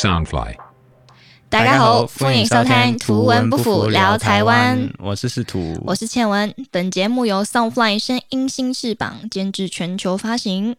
[0.00, 0.54] Soundfly。
[1.50, 6.54] 大家好，欢迎收听《图文不符聊台湾》，我是司徒，我是倩文。
[6.70, 10.74] 本节目由 Soundfly 声音新翅膀监制，全球发行。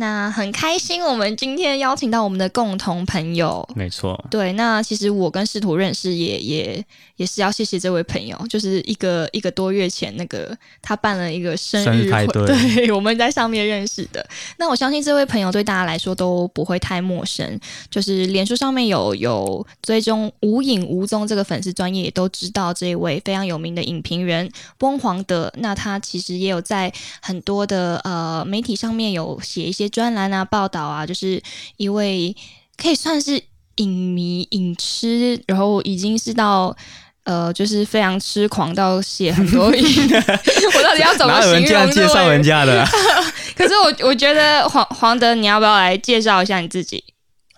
[0.00, 3.68] 那很开心，我们今天邀请到我们的共同朋友。
[3.74, 4.52] 没错，对。
[4.52, 6.84] 那其实我跟司徒认识，也也
[7.16, 12.46] 也是要谢谢这位朋友，就是一个一个多月前，那个他办了一个生日派对，
[12.86, 14.24] 对，我们在上面认识的。
[14.56, 17.58] 那我相信这位朋友对大家来说都不会太陌生，
[17.90, 25.52] 就是脸书上面有有追踪无影无踪这个粉丝专业，也都知道这一位非常有名的影评人翁黄德。
[25.56, 29.87] 那他其实也有在很多的呃媒体上面有写一些。
[29.88, 31.42] 专栏啊，报道啊，就是
[31.76, 32.34] 一位
[32.76, 33.42] 可以算是
[33.76, 36.76] 影迷、影痴，然后已经是到
[37.24, 39.84] 呃，就是非常痴狂到写很多影。
[40.14, 41.90] 我到底要怎么形容？
[41.90, 42.84] 介绍人家的。
[43.54, 47.04] 可是我我觉得黄黄德，你要不要来介绍一下你自己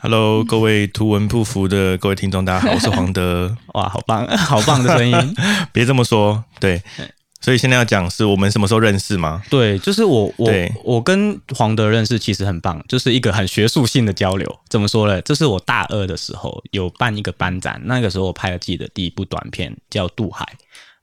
[0.00, 3.56] ？Hello，各位图文不符的各位听众，大家好，我是黄德。
[3.74, 5.36] 哇，好棒，好棒的声音！
[5.72, 6.82] 别这么说，对。
[7.40, 9.42] 所以现在要讲是我们什么时候认识吗？
[9.48, 10.52] 对，就是我我
[10.84, 14.58] 我跟黄德认识其实很棒，就是一个很学术性的交流。
[14.68, 15.20] 怎么说呢？
[15.22, 20.44] 这是我大二的时候有办一个班展，那个时候我拍了自己的第一部短片叫《渡海》。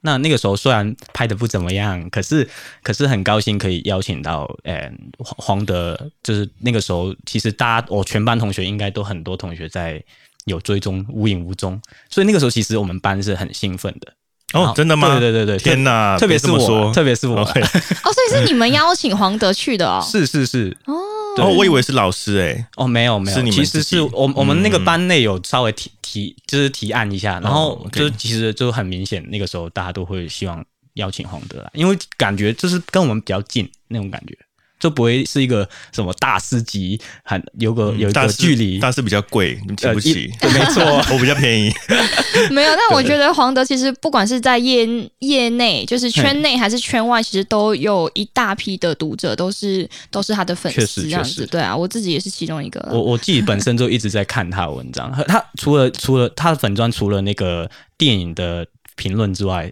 [0.02, 2.48] 那那个时候虽然拍的不怎么样，可是
[2.84, 10.02] 可是很高兴可以邀请到呃黄黄德，就是那个时候其实大家我全班同学应该都很多同学在
[10.46, 14.14] 有追踪无影无踪，所以那个时候其实我们班是很兴奋的。
[14.53, 15.20] 哦，真的吗？
[15.20, 16.17] 对对对对，天哪！
[16.17, 17.40] 特别是我，特别是我。
[17.44, 20.02] 哦，所以是你们邀请黄德去的哦。
[20.02, 20.76] 是是是。
[20.86, 20.95] 哦。
[21.38, 22.68] 哦，我以为是老师哎。
[22.78, 34.36] 哦，没有没有，其实是我我们那个班内有稍微提提，就是提案一下，然后就其实就很明显，那个时候大家都会希望邀请黄德来，因为感觉就是跟我们比较近那种感觉。
[34.80, 40.31] 就不会是一个什么大师级，很有个有一个距离，大师比较贵，你请不起。
[40.42, 41.72] 没错， 我比较便宜。
[42.52, 44.88] 没有，但我觉得黄德其实不管是在业
[45.19, 51.46] 业内，就是圈内还是圈外，其实都有一大批的读者，都是都是他的粉丝这样子。
[51.47, 52.88] 对啊，我自己也是其中一个。
[52.91, 58.66] 我我自己本身就一直在看他的文章， 他除了除了他的粉砖，除了那个电影的
[58.96, 59.72] 评论之外，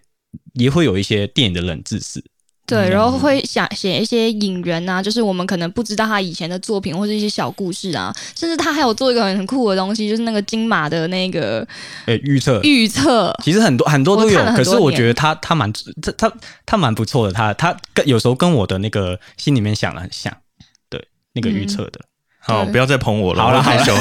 [0.53, 2.23] 也会有一些电影的冷知识。
[2.65, 11.65] 对，然后会想写一些引人啊，就是我们可能不知道他以前的作品或者一些小故事啊，甚至他还有做一个很很酷的东西，就是那个金马的那个
[12.07, 15.71] 诶预测预测，其实很多很多都有，可是我觉得他他蛮
[16.01, 16.33] 他他
[16.65, 20.35] 他蛮不错的，他他跟有时候跟我的那个心里面想的很像，
[20.89, 22.01] 对那个预测的。
[22.45, 23.91] 好，不要再捧我了，好了，害羞。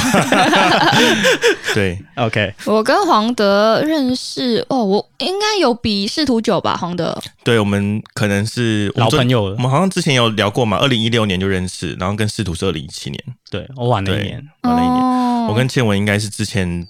[1.75, 2.55] 对，OK。
[2.67, 6.77] 我跟黄德认识哦，我应该有比仕途久吧？
[6.77, 10.77] 黄德，对我们可能是老朋友了，我们好像之前有聊过嘛。
[10.77, 15.47] 二零一六年就认识，然后跟仕途是二零一七年，对我晚了一年，晚了一年。
[15.49, 16.87] 我跟倩文应该是之前，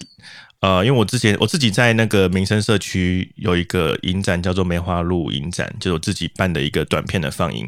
[0.60, 7.62] 呃，因为我之前我自己在那个民生社区有一个影展，叫做梅花鹿影展，就是我自己办的一个短片的放映。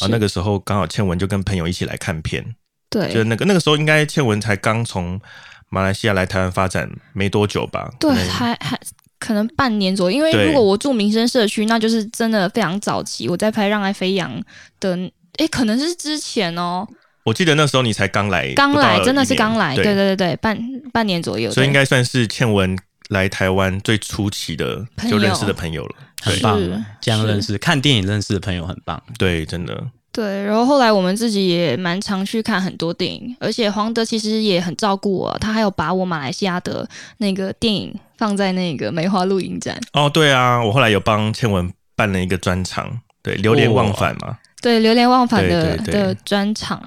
[0.00, 2.56] 后那个时候刚好倩文就跟朋友一起来看片。
[2.88, 5.20] 对，就那个那个时候，应该倩文才刚从
[5.68, 7.90] 马来西亚来台湾发展没多久吧？
[7.98, 8.78] 对，还还
[9.18, 10.16] 可能半年左右。
[10.16, 13.28] 因为如果我住民生社区，那就是真的非常早期。
[13.28, 14.30] 我在拍《让爱飞扬》
[14.78, 14.96] 的，
[15.38, 16.86] 哎，可能是之前哦。
[17.24, 19.74] 我记得那时候你才刚来，刚来，真的是刚来。
[19.74, 20.56] 对对对对，半
[20.92, 21.50] 半年左右。
[21.50, 26.56] 所以应该算是倩文来台湾最初期的就认识的朋友了，很棒。
[27.00, 29.02] 这样认识，看电影认识的朋友很棒。
[29.18, 29.90] 对，真的。
[30.16, 36.88] 对，然后后来我们自己也蛮常去看很多电影，而且黄德其实也很照顾我，他还有把我马来西亚的
[37.18, 39.78] 那个电影放在那个梅花露影展。
[39.92, 46.80] 哦，对啊，我后来有帮倩文办了一个专场，对，流连忘返嘛，对，流连忘返的的专场。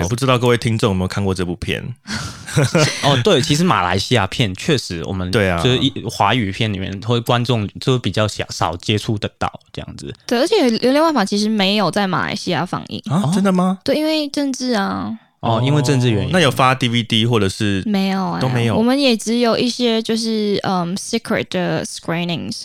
[0.00, 1.82] 对，不知道各位听众有没有看过这部片？
[3.02, 10.14] 哦，对，其实马来西亚片确实，我们对啊，就是一华语片里面，会观众就比较少少接触得到这样子。
[10.26, 13.30] 对，而且《流连忘返》其实没有在马来西亚放映啊？
[13.34, 13.78] 真的吗？
[13.84, 15.18] 对，因为政治啊。
[15.40, 16.30] 哦，因为政治原因。
[16.32, 18.38] 那有发 DVD 或者是没有？
[18.40, 18.74] 都没有。
[18.76, 22.62] 我们也只有一些就是嗯 secret 的 screenings，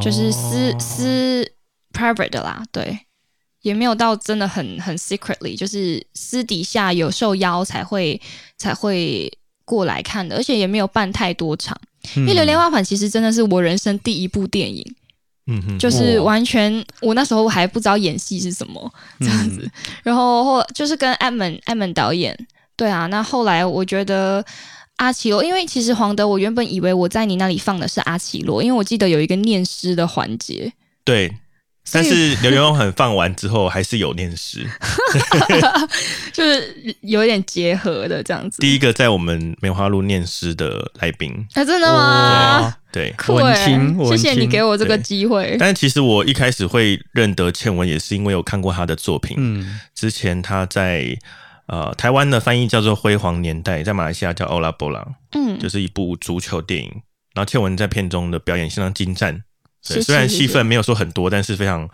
[0.00, 1.50] 就是私私
[1.92, 3.00] private 的啦，对。
[3.62, 8.20] 也没有到真的很很 secretly，就是私底下有受邀才会
[8.56, 9.30] 才会
[9.64, 11.78] 过来看的，而且也没有办太多场。
[12.16, 14.94] 因为《流连忘返》其实真的是我人生第一部电影，
[15.46, 19.70] 嗯哼，就是完全我那时候还不知道演戏是什么这样子。
[20.02, 22.34] 然后后就是跟艾门艾门导演，
[22.74, 24.42] 对啊，那后来我觉得
[24.96, 30.72] 阿奇罗，因为其实黄德，我原本以为我在你那里放的是阿奇罗，因为我记得有一个念诗的环节，
[31.04, 31.30] 对。
[31.92, 34.68] 但是刘元宏很放完之后还是有念诗，
[36.32, 38.60] 就是有一点结合的这样子。
[38.60, 42.76] 第一个在我们梅花鹿念诗的来宾，啊，真的吗？
[42.92, 45.56] 对，文青谢谢你给我这个对机会。
[45.58, 49.36] 但其实我一开始会认得倩文，也是因为有看过他的作品。
[49.38, 51.16] 嗯，之前他在
[51.66, 55.00] 呃台湾的翻译叫做《辉煌年代》，在马来西亚叫《欧拉波拉》，
[55.32, 56.90] 嗯，就是一部足球电影。
[57.32, 59.40] 然后倩文在片中的表演相当精湛，
[59.86, 61.88] 对，虽然戏份没有说很多，但是非常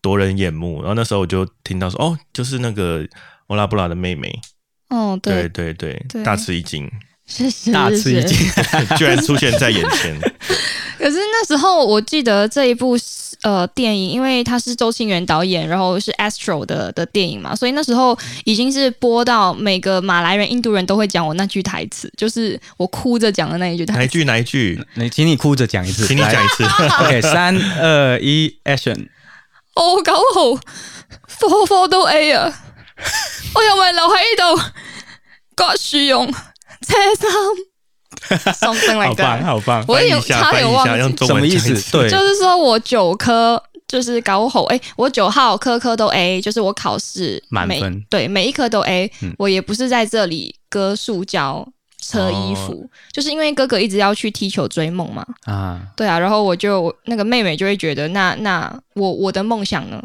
[0.00, 0.80] 夺人眼目。
[0.80, 3.06] 然后那时候我就听到说，哦，就是那个
[3.48, 4.32] 欧拉布拉的妹妹，
[4.88, 6.90] 哦，对对，对对，大吃一惊，
[7.26, 8.36] 是是，大吃一惊。
[8.96, 10.18] 居然出现在眼前。
[11.02, 12.96] 可是那时候我记得这一部
[13.42, 23.98] 呃电影，因为它是周星源导演，然后是 Astro 的的电影嘛，所以那时候已经是播到每个马来人、印度人都会讲我那句台词，就是我哭着讲的那一句台词。
[23.98, 24.24] 哪一句？
[24.24, 24.86] 哪一句？
[24.94, 26.62] 你请你哭着讲一次，请你讲一次。
[27.02, 29.08] OK，三二一，Action！
[29.74, 32.62] 我九號科科都 A 啊！
[33.54, 34.62] 我又咪留喺呢度
[35.56, 37.28] 割樹用車衫
[38.54, 39.44] ，something 好 like 棒，that。
[39.44, 39.84] 好棒！
[39.88, 41.58] 我有翻译一下，翻译一下，差点忘记用中什么意？
[41.58, 51.66] 思对就是说我九科就是搞吼，哎、我九号科科都 A，就是我考试每满分对，每一科都 A、嗯我也不是在这里割塑胶、
[52.00, 60.02] 车衣服，就是因为哥哥一直要去踢球追梦嘛，啊，对啊，然后我就那个妹妹就会觉得，那那我我的梦想呢？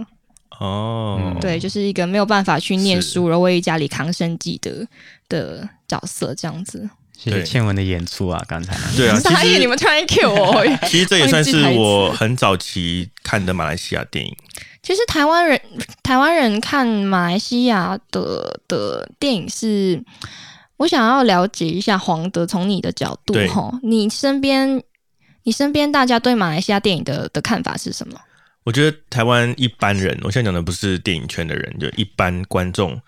[0.60, 4.86] 哦，嗯对，就是一个没有办法去念是书，然后为家里扛生计的
[5.30, 6.90] 的角色这样子。
[7.18, 10.64] 谢谢对倩文的演出啊，刚才对啊，其 傻眼，你实们突然 Q 我。
[10.88, 14.36] 其实这也算是我很早期看的马来西亚电影。
[14.84, 15.60] 其实台湾人
[16.04, 20.02] 台湾人看马来西亚的的电影是，
[20.78, 24.82] 我想要了解一下黄德从你的角度对哈，你身边
[25.44, 28.18] 你身边大家对马来西亚电影的的看法是什么？
[28.64, 33.02] 我觉得台湾一般人，我现在讲的不是电影圈的人，就一般观众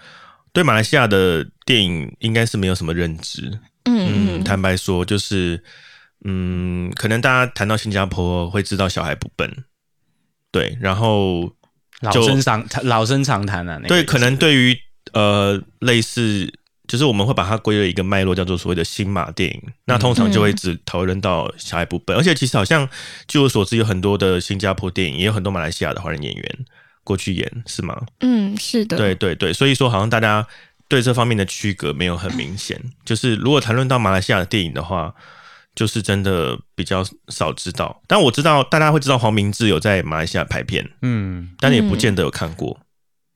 [0.52, 3.60] 对马来西亚的电影应该是没有什么认知。
[3.86, 5.64] 嗯嗯，坦白说，就是
[6.26, 9.64] 嗯，可能大家谈到新加坡会知道小孩不笨，
[10.52, 11.54] 对，然后
[12.02, 14.78] 老生常老生常谈啊，那个对，可能对于
[15.14, 16.52] 呃类似，
[16.88, 19.62] 就是我们会把它归为一个脉络，叫做所谓的新马电影。
[19.86, 22.88] 那通常就会只讨论到小孩不笨，而且其实好像
[23.28, 26.66] 据我所知，有很多的新加坡电影，也有很多马来西亚的华人演员
[27.04, 28.06] 过去演，是吗？
[28.20, 30.46] 嗯，是的，对对对，所以说好像大家
[30.90, 32.78] 对这方面的区隔没有很明显。
[33.06, 35.14] 就是如果谈论到马来西亚的电影的话，
[35.76, 38.02] 就是真的比较少知道。
[38.08, 42.78] 但我知道大家会知道黄明志有在马来西亚拍片，嗯，但也不见得有看过。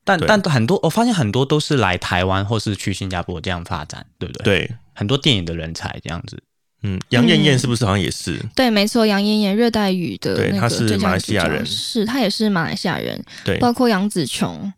[0.04, 6.42] 但但很多我发现很多都是来台湾或是去新加坡这样发展，对不对？，对，很多电影的人才这样子。
[6.82, 8.38] 嗯，杨艳艳是不是好像也是？
[8.54, 14.70] 对，没错，杨艳艳热带雨的对她是马来西亚人是她也是马来西亚人，对，包括杨紫琼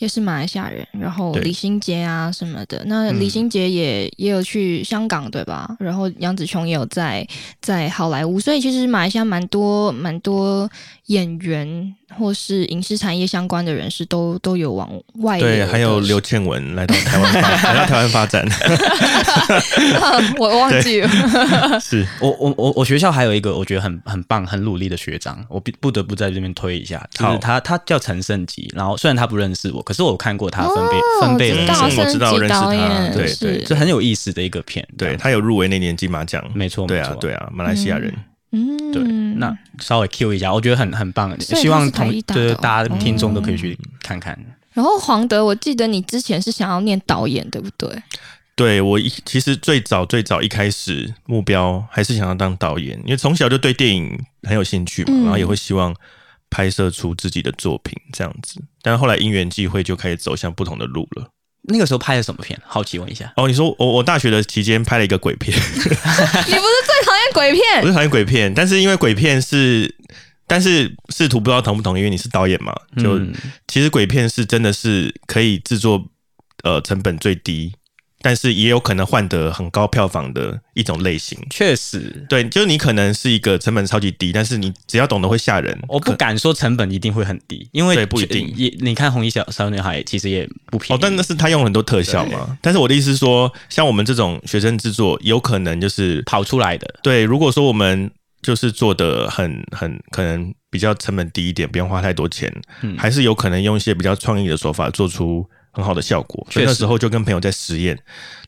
[0.00, 2.82] 也是马来西亚人，然后李心洁啊什么的。
[2.86, 5.76] 那嗯李心洁也、也有去香港对吧？
[5.78, 7.26] 然后杨紫琼也有在
[7.60, 10.68] 在好莱坞，所以其实马来西亚蛮多蛮多
[11.06, 17.40] 演员或是影视产业相关的人士都都有往外流对，还有刘倩文来到台湾发，
[17.72, 18.46] 来到台湾发展，
[20.38, 21.08] 我忘记了，
[21.80, 22.06] 是。
[22.20, 27.32] 我我我我学校还有一个我觉得很很棒、很努力的学长，我不不得不在这边推一下，就好。
[27.32, 33.64] 是他他叫陈胜吉，然后虽然他不认识我，可是我看过他分贝、哦分贝知道人生，我知道认识他对是对。
[33.64, 34.86] 这很有意思的一个片。
[34.98, 38.24] 对他有入围那年金马奖，没错，对没错，啊对啊，马来西亚人，嗯，
[38.92, 39.02] 对，
[39.36, 44.38] 那稍微 Q 一下，我觉得很很棒，希望同就是大家听众都可以去看看。
[44.72, 48.02] 然后黄德，我记得你之前是想要念导演，对不对？
[48.56, 55.94] 对我一其实最早最早一开始目标还是想要当导演，因为从小就对电影很有兴趣嘛，嗯然后也会希望
[56.50, 58.60] 拍摄出自己的作品这样子。
[58.82, 61.28] 但是后来因缘际会，就开始走向不同的路了。
[61.62, 62.58] 那个时候拍的什么片？
[62.66, 63.32] 好奇问一下。
[63.36, 67.86] 哦，你说我我大学的期间拍了一个鬼片， 你不是最讨厌鬼我片？
[67.86, 69.94] 是讨厌鬼片，但是因为鬼片是，
[70.46, 73.32] 但是试图不知道同不同意，因为你是导演嘛，就、嗯
[73.68, 76.04] 其实鬼片是真的是可以制作
[76.64, 77.72] 呃成本最低，
[78.22, 81.38] 但是也有可能换得很高票房的一种类型。
[81.50, 90.98] 确实，对，就是你可能是一个成本超级低，但是你只要懂得会吓人，我不敢说成本一定会很低，因为对不一定也你看《红衣小小女孩》其实也不便宜。
[90.98, 92.58] 哦，但那是他用很多特效嘛。
[92.60, 98.10] 但是我的意思是说，像我们这种学生制作，有可能就是跑出来的，对，如果说我们
[98.42, 102.50] 就是做的很很可能比较成本低一点，不用花太多钱，
[102.82, 106.46] 嗯还是有可能用一些比较创意的手法做出很好的效果。
[106.50, 107.98] 所以那时候就跟朋友在实验，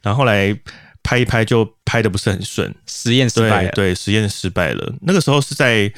[0.02, 0.56] 然后后来
[1.02, 3.70] 拍一拍就拍的不是很顺，实验失败了。
[3.72, 4.94] 对对，实验失败了。
[5.02, 5.92] 那个时候是在，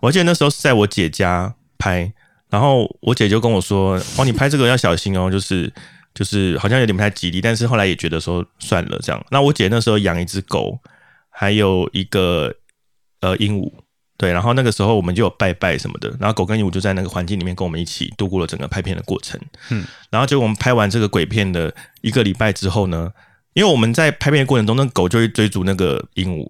[0.00, 2.12] 我还记得那时候是在我姐家拍，
[2.50, 5.72] 然后我姐就跟我说：“哦，你拍这个要小心哦， 就是
[6.14, 9.24] 就是好像有点不太吉利。”但是后来也觉得说算了这样。
[9.30, 10.78] 那我姐那时候养一只狗，
[11.30, 12.54] 还有一个
[13.20, 13.72] 呃鹦鹉，
[14.20, 19.40] 对，然后那个时候我们就有拜拜什么的，然后狗跟鹦鹉就在那个环境里面跟我们一起度过了整个拍片的过程。
[19.70, 23.10] 嗯，然后就我们拍完这个鬼片的一个礼拜之后呢，
[23.54, 26.46] 因为我们在拍片的过程中，那狗就会追逐那个鹦鹉。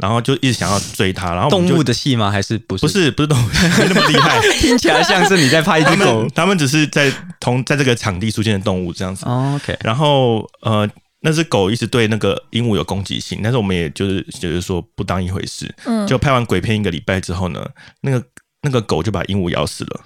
[0.00, 2.30] 然后就一直想要追它，然后动物的戏吗？
[2.30, 2.80] 还是不是？
[2.80, 3.46] 不是 不是动物，
[3.78, 4.40] 没那么厉害。
[4.58, 6.26] 听起来像是你在拍一只狗。
[6.34, 9.26] 他们 只是在同在这个场地出现的动物这样子。
[9.26, 9.76] OK。
[9.82, 10.88] 然后呃，
[11.20, 15.72] 那只狗一直对那个鹦鹉有攻击性，但是我们也就是就是说不当一回事。
[15.84, 16.06] 嗯。
[16.06, 17.64] 就拍完鬼片一个礼拜之后呢，
[18.00, 18.24] 那个
[18.62, 20.00] 那个狗就把鹦鹉咬死了。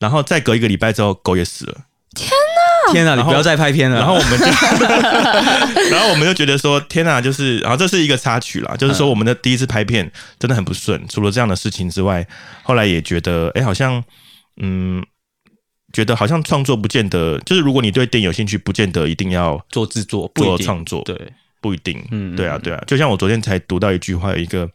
[0.00, 1.82] 然后再隔一个礼拜之后，狗也死了。
[2.14, 2.92] 天哪！
[2.92, 3.14] 天哪！
[3.16, 3.98] 你不要再拍片了。
[3.98, 4.44] 然后我们就，
[5.90, 7.20] 然后我们就觉得说，天哪！
[7.20, 11.02] 就是，然后这是一个插曲啦，就是说我们的第一次拍片真的很不顺。
[11.08, 12.26] 除了这样的事情之外，
[12.62, 14.04] 后来也觉得，哎，好像，
[14.60, 15.04] 嗯，
[15.94, 21.16] 觉得好像创作不见得，就是如果你对电影有兴趣，不见得一定要做制作、做创作，对，
[21.62, 22.04] 不一定。
[22.10, 22.84] 嗯，对啊，对啊。
[22.86, 24.68] 就像我昨天才读到一句话，有一个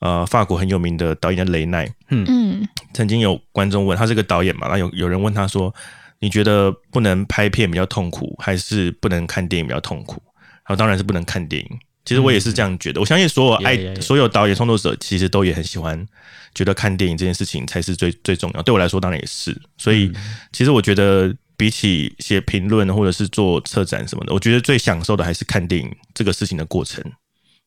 [0.00, 5.74] 呃，法国很有名的导演雷奈，嗯嗯，曾经有观众问他是个导演嘛，然后有有人问他说。
[6.22, 10.22] 你觉得不能拍片比较痛苦，还是不能看电影比较痛苦？
[10.36, 11.78] 然后当然是不能看电影。
[12.10, 13.00] 其实我也是这样觉得。
[13.00, 16.04] 我相信所有爱所有导演创作者，其实都也很喜欢，
[16.52, 18.62] 觉得看电影这件事情才是最最重要。
[18.62, 19.56] 对我来说，当然也是。
[19.78, 20.10] 所以，
[20.50, 27.00] 其实我觉得比起写评论或者是做策展什么的，我觉得最享受的还是看电影这个事情的过程。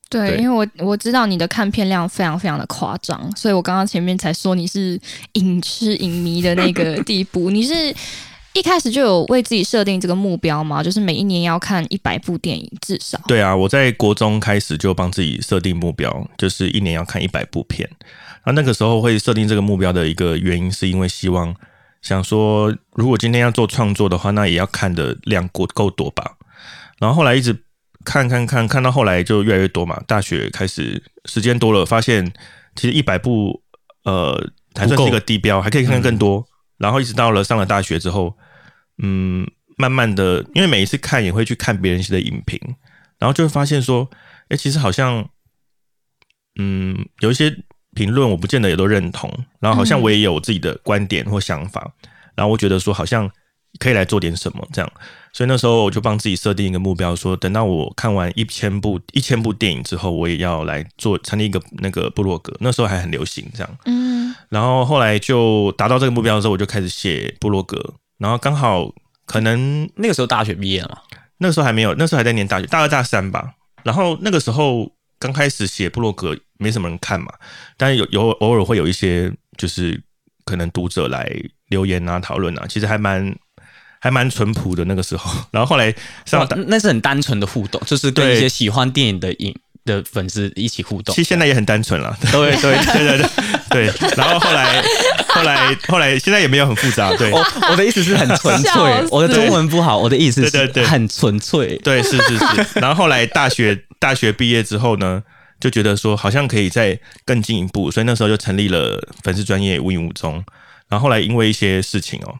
[0.09, 4.99] 对，因为我我知道你的看片量非常非常的夸张，所以我刚刚前面才说你是
[5.35, 7.95] 影痴影迷的那个地步，你是。
[8.53, 10.83] 一开始就有为自己设定这个目标吗？
[10.83, 13.19] 就是每一年要看一百部电影，至少。
[13.27, 17.89] 对啊，我在国中开始就帮自己设定目标，就是一年要看一百部片。
[18.45, 21.55] 那那个时候会设定这个目标的一个原因，是因为希望
[22.03, 26.37] 想说，如果今天要做创作的话，那也要看的量够够多吧。
[26.99, 27.63] 然后后来一直
[28.05, 29.99] 看看看，看到后来就越来越多嘛。
[30.05, 32.31] 大学开始时间多了，发现
[32.75, 33.63] 其实一百部
[34.03, 36.45] 呃还算是一个地标，还可以看更多。
[36.77, 38.37] 然后一直到了上了大学之后。
[39.05, 39.45] 嗯，
[39.77, 42.57] 慢慢的，因为每一次看也会去看别人写的影评，
[43.19, 44.09] 然后就会发现说，
[44.47, 45.27] 哎，其实好像，
[46.57, 47.53] 嗯，有一些
[47.93, 49.29] 评论我不见得也都认同，
[49.59, 51.93] 然后好像我也有自己的观点或想法，
[52.33, 53.29] 然后我觉得说好像
[53.77, 54.89] 可以来做点什么这样，
[55.33, 67.95] 所以那时候我就帮自己设定一个目标，说等到我看完一千部一千部电影之后，我也要来做成立一个那个部落格，那时候还很流行这样，嗯，然后后来就达到这个目标的时候，我就开始写部落格。
[68.23, 68.89] 然后刚好
[69.25, 71.03] 可能那个时候大学毕业了，
[71.39, 73.53] 那个时候还没有，那时候还在念大学，大二大三吧。
[73.83, 74.89] 然后那个时候
[75.19, 77.33] 刚开始写部落格，没什么人看嘛，
[77.75, 80.01] 但是有有偶尔会有一些就是
[80.45, 81.29] 可能读者来
[81.67, 83.35] 留言啊、讨论啊，其实还蛮
[83.99, 85.29] 还蛮淳朴的那个时候。
[85.51, 89.53] 然后后来上那是很单纯的互动，就是跟一些喜欢电影的影。
[89.85, 92.17] 的粉丝一起互动，其实现在也很单纯了。
[92.31, 93.27] 对对对 对
[93.69, 94.13] 对对。
[94.15, 94.81] 然后后来
[95.27, 97.13] 后来后来，现在也没有很复杂。
[97.17, 98.71] 对，我的意思是很纯粹。
[99.11, 101.77] 我的中文不好，我的意思是很纯粹。
[101.79, 102.79] 对，是是是。
[102.79, 105.21] 然后后来大学大学毕业之后呢，
[105.59, 110.43] 就觉得说好像可以再更进一步，所以那时候就成立了粉丝专业无影无踪。
[110.87, 112.35] 然后后来因为一些事情哦，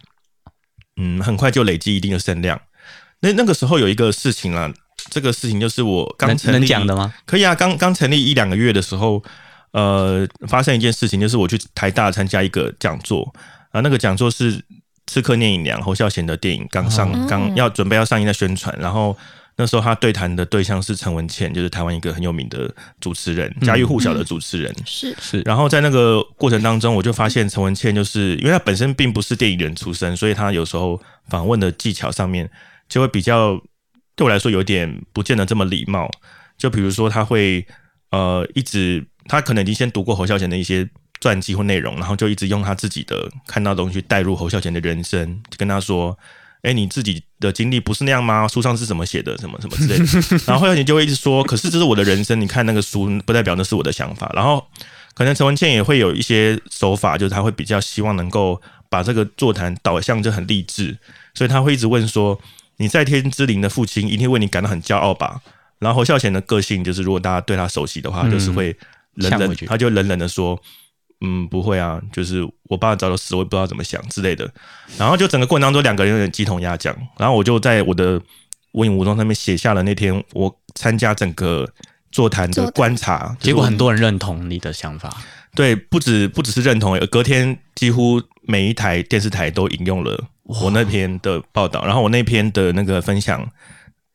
[0.96, 2.62] 嗯，很快就累积一定的声量。
[3.20, 4.72] 那那个时候有一个事情啊。
[5.10, 7.14] 这个事情就是我刚成立讲的吗？
[7.26, 9.24] 可以啊，刚刚成立一两个月的时候，
[9.72, 13.34] 呃，发生一件事情，就是我去台大参加一个讲座
[13.72, 14.58] 啊，那个讲座是
[15.08, 19.16] 《刺客聂隐娘》侯孝贤的电影刚上，刚要准备要上映的宣传，然后
[19.58, 25.42] 那时候他对谈的对象是陈文茜，就是台湾一个很有名的主持人，家喻户晓的主持人，是是。
[25.42, 32.50] 然后在那个过程当中，我就发现陈文茜就是因为他本身并不是电影人出身，所以他有时候访问的技巧上面
[32.88, 33.62] 就会比较。
[34.16, 36.10] 对我来说有点不见得这么礼貌，
[36.58, 37.66] 就比如说他会
[38.12, 40.88] 呃一直他可能已经先读过侯孝贤的一些
[41.20, 46.18] 传记或内容，然后就一直用他自己的看到东西带入侯孝贤的人生，就跟他说
[46.62, 48.48] ：“哎，你自己的经历不是那样吗？
[48.48, 49.38] 书上是怎么写的？
[49.38, 54.64] 什么什么之类的。”然后侯孝贤就会一直说：“可是这是我的人生，你看那个书不代表那是我的想法。”然后
[55.14, 60.98] 可能陈文茜也会有一些手法，就是他会比较希望能够把这个座谈导向就很励志，
[61.34, 62.40] 所以他会一直问说。
[62.78, 65.42] 你在天之灵的父亲一定为你感到很骄傲吧？
[65.80, 68.76] 然后侯孝贤的个性就是，如果大家对他熟悉的话，就是会
[69.16, 70.58] 冷冷，他就冷冷的说
[71.20, 74.50] ：“嗯，不会啊，就是我爸早就死，我也不知道怎么想之类的。”
[74.98, 76.96] 然后就整个过程当中，两个人有点鸡同鸭讲。
[77.18, 78.22] 然后我就在我的
[78.72, 81.70] 无影无踪上面写下了那天我参加整个
[82.12, 85.22] 座谈的观察，结果很多人认同你的想法。
[85.54, 93.48] 对，不止不只是认同，隔天几乎每一台电视台都引用了我那篇的报道，然后我那篇的那个分享，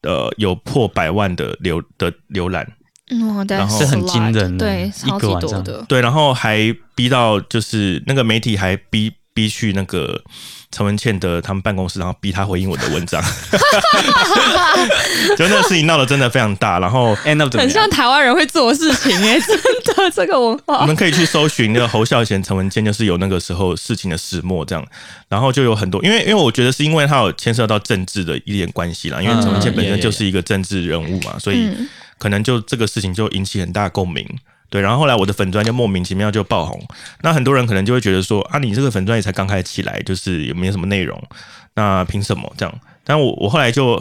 [0.03, 2.67] 呃，有破百万的浏的浏览，
[3.23, 10.21] 哇，然后是很惊人的对，一超级个晚上多的，对，然后还逼到就是那个媒体还逼逼去那个
[10.73, 13.23] 陈文茜的他们办公室，然后逼他回应我的文章，
[15.39, 17.39] 就那个事情闹得真的非常大，然后很
[17.71, 17.89] 像？
[17.89, 19.39] 台湾人会做事情哎、
[19.87, 20.81] 真的这个文化。
[20.81, 24.85] 我们可以去搜寻那个侯孝贤、陈文茜，就是有那个时候事情的始末这样，
[25.29, 34.27] 然后就有很多，因为因为我觉得是因为他有牵涉到政治的一点关系啦，因为嗯陈文茜本身就是一个政治人物嘛，所以嗯可能就这个事情就引起很大共鸣。
[34.71, 36.79] 对，然后后来我的粉砖就莫名其妙就爆红，
[37.23, 41.23] 那很多人可能就会觉得说啊，你这个粉砖也才刚开始起来，就是也没有什么内容，
[41.75, 42.81] 那凭什么这样？
[43.05, 43.95] 但我我后来就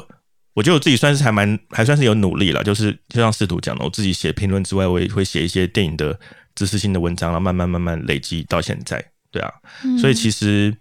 [0.53, 6.19] 我觉得我自己算是还蛮还算是有努力了，就是就像试图讲的，我自己写评论之外，我也会写一些电影的
[6.55, 9.49] 知识性的文章，然后慢慢慢慢累积到现在，对啊，
[10.01, 10.75] 所以其实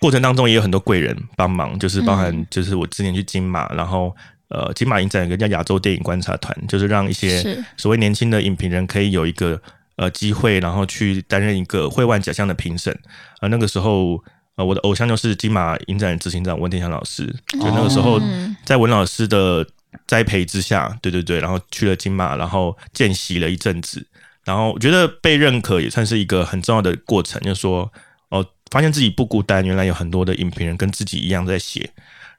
[0.00, 4.14] 过程当中也有很多贵人帮忙，就是包含就是我之前去金马，然后
[4.48, 9.60] 呃金马影展有个叫亚洲电影观察团，就是让一些所谓年轻的影评人可以有一个
[9.96, 12.96] 呃机会，然后去担任一个会万奖项的评审。
[13.40, 14.22] 而、那个时候，
[14.56, 17.26] 呃，我的偶像就是金马影展执行长温天祥老师。
[17.52, 19.66] 就那个时候，嗯在文老师的
[20.06, 24.06] 栽培之下，对对对，然后去了金马，然后见习了一阵子，
[24.44, 27.90] 然后我觉得被认可也算是一个很重要的过程，就是说
[28.28, 31.88] 哦，发现自己不孤单，原来有很多的影评人跟自己一样在写，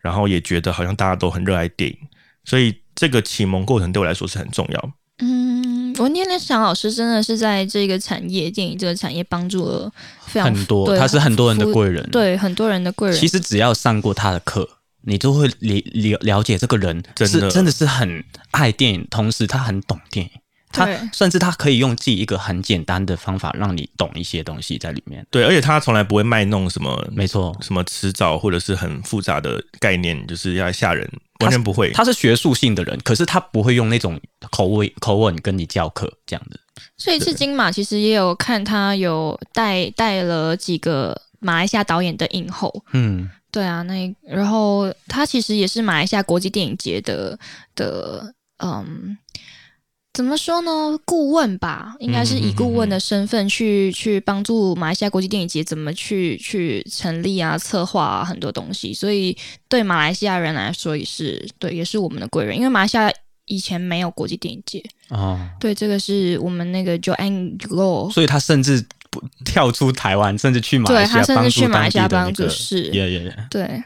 [0.02, 1.98] 然后也觉得好像大家都很热爱电影，
[2.44, 4.92] 所以这个启蒙过程对我来说是很重要。
[5.20, 9.92] 嗯，文天祥老师真的是在这个产业，电影这个产业帮助了
[10.28, 13.18] 非常很多，他是很多人的贵人。，对很多人的贵人。
[13.18, 14.70] 其实只要上过他的课，
[15.02, 20.32] 你就会了了了解这个人真的是真的是很爱电影，同时他很懂电影。
[20.70, 25.26] 他甚至他可以用自己一个很简单的方法让你懂一些东西在里面。
[25.32, 31.10] 对，而且他从来不会卖弄什么没错，什么迟早或者是很复杂的概念，就是要吓人，
[31.40, 31.92] 完全不会。
[31.92, 34.20] 他是学术性的人，可是他不会用那种
[34.52, 36.60] 口味口吻跟你教课这样子。
[36.98, 47.40] 这一次金马其实也有看他有带带了几个马来西亚导演的影后，嗯，对啊，那然后他其实也是马来西亚国际电影节的
[47.74, 49.18] 的嗯。
[50.18, 50.98] 怎么说呢？
[51.06, 59.38] 顾问吧，应该是以顾问的身份去、去帮助马来西亚国际电影节怎么去去成立啊、策划啊很多东西，所以
[59.70, 63.12] 对马来西亚人来说也是对，也是我们的贵人，因为马来西亚
[63.46, 72.90] 以前没有国际电影节，哦，对，这个是我们那个 Joanne Go，所以他甚至不跳出台湾，甚至去马来西亚他甚至帮助去马来西亚当地的那个帮助是，
[73.52, 73.84] 对，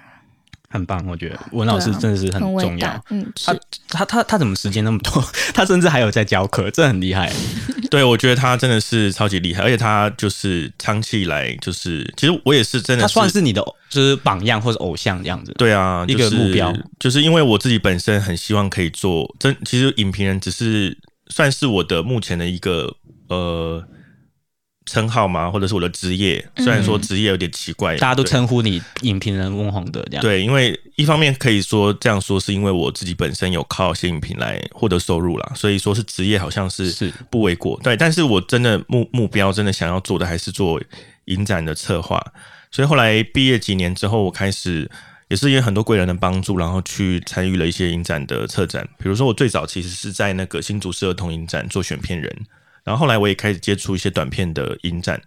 [0.70, 3.60] 很棒，我觉得文老师真的是很重要大。，嗯，他是，
[3.92, 5.24] 他他他怎么时间那么多？
[5.54, 7.32] 他甚至还有在教课，这很厉害。
[7.92, 15.54] 对，我觉得他真的是超级厉害，而且他就是长期以来就是，其实我也是真的他算是你的就是榜样或者偶像这样子。
[15.58, 22.96] 对啊，一个就是目标，就是因为我自己本身很希望可以做真，其实影评人只是算是我的目前的一个
[23.28, 23.84] 呃
[24.92, 37.14] 称号吗，或者是我的职业，虽然说职业有点奇怪，大家都称呼你影评人翁宏德这样。，对，因为一方面可以说这样说，是因为我自己本身有靠写影评来获得收入啦，所以说是职业好像是是。
[37.30, 37.80] 不为过。
[37.82, 40.82] 对，但是我真的目目标真的想要做的还是做
[41.26, 42.22] 影展的策划，
[42.72, 44.90] 所以后来毕业几年之后，我开始
[45.30, 52.30] 也是因为很多贵人的帮助，然后去参与了一些影展的策展，比如说我最早其实是在那个新竹市儿童影展做选片人，
[52.84, 55.22] 然后后来我也开始接触一些短片的影展。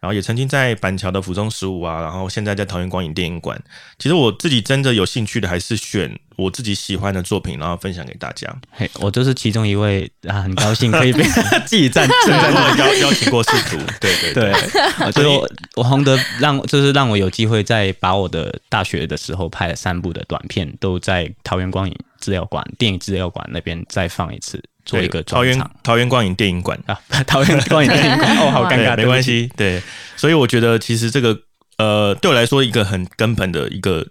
[0.00, 3.58] 然后也曾经在板桥的府中十五啊，然后现在在桃园光影电影馆。
[3.98, 8.54] 其实我自己真的有兴趣的，还是选我自己喜欢的作品，然后分享给大家。
[8.70, 11.24] 嘿，我就是其中一位啊，很高兴可以被
[11.64, 14.52] 自己赞甚至赞我邀邀请过仕途，对对对，
[15.06, 26.78] 我就我我洪德让就是让我有机会在把我的大学的时候拍了三部的短片，都在桃园光影资料馆、电影资料馆那边再放一次，做一个桃园桃园光影电影馆。
[26.86, 29.82] 啊， 桃园光影电影馆 哦，好尴尬，没关系，对，
[30.16, 31.38] 所以我觉得其实这个
[31.78, 34.06] 呃，对我来说一个很根本的一个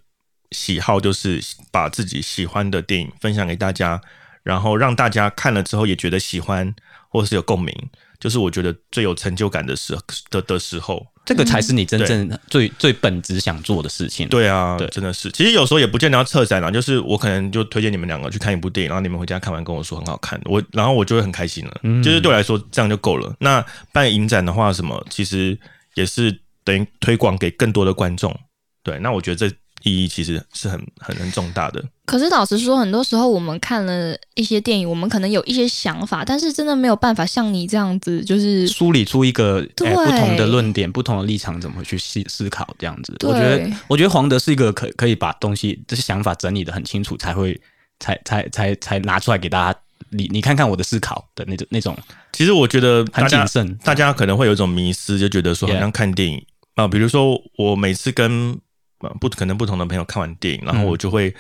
[0.52, 4.02] 喜好，就是把自己喜欢的电影分享给大家，
[4.44, 6.74] 然后让大家看了之后也觉得喜欢，
[7.10, 7.74] 或者是有共鸣，
[8.20, 9.98] 就是我觉得最有成就感的时
[10.30, 11.13] 的的时候。
[11.26, 14.28] 这个才是你真正最最本质想做的事情。
[14.28, 15.32] 对啊，对真的是。
[15.32, 21.80] 其实有时候也不见得要策展啦，就是我可能就推荐你们两个去看一部电影，然后你们回家看完跟我说很好看，我然后我就会很开心了。
[21.84, 23.34] 嗯就是对我来说这样就够了。
[23.40, 25.58] 那办影展的话，什么其实
[25.96, 28.38] 也是等于推广给更多的观众。
[28.84, 29.48] 对，那我觉得这
[29.84, 31.84] 意义其实是很很很重大的。
[32.06, 43.16] 可是老实说，很多时候我们看了一些电影，我们可能有一些想法，但是真的没有办法像你这样子，就是梳理出一个、不同的论点、不同的立场，怎么去思思考这样子。
[43.22, 47.60] 我觉得，我觉得黄德是一个可可以把东西这些想法整理的很清楚，才会
[48.00, 49.80] 才才才才拿出来给大家。
[50.10, 51.98] 你你看看我的思考的那种那种
[52.34, 56.46] 其实我觉得很谨慎，大家可能会有一种迷失，就觉得说好像看电影。
[56.76, 58.52] 啊，比如说我每次跟
[59.00, 60.86] 呃不可能不同的朋友看完电影，然后嗯。
[60.86, 61.34] 我就会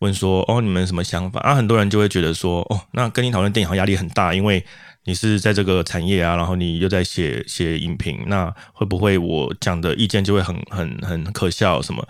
[0.00, 1.40] 问说，哦，你们什么想法？
[1.40, 4.62] 啊，很多人就会觉得说，哦，那跟你讨论电影好像压力很大，因为
[5.04, 12.06] 你是在这个产业啊，然后你又在写写影评，那会不会我讲的意见就会很很很可笑什么？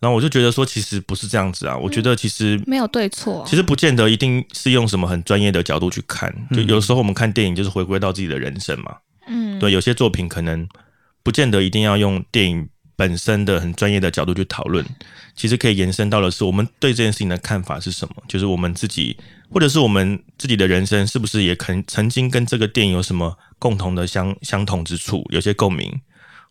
[0.00, 3.44] 然后我就觉得说，其实不是这样子啊，我觉得其实没有对错。
[3.44, 8.96] 其实不见得一定是用什么很专业的角度去看，就有时候我们看电影就是回归到自己的人生嘛。
[9.26, 10.68] 嗯，对，有些作品可能
[11.24, 14.84] 不见得一定要用电影本身的很专业的角度去讨论，
[15.36, 19.16] 其实可以延伸到的是我们对这件事情的看法是什么，就是我们自己
[19.48, 25.88] 或者是我们自己的人生是不是也肯曾经跟这个电影有什么共同的相相同之处，有些共鸣。